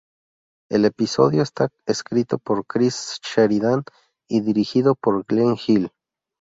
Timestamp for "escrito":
1.85-2.39